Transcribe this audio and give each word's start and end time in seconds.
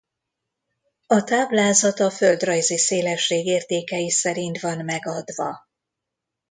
A 1.07 1.23
táblázat 1.23 1.99
a 1.99 2.09
földrajzi 2.11 2.77
szélesség 2.77 3.45
értékei 3.45 4.09
szerint 4.09 4.59
van 4.59 4.85
megadva. 4.85 5.67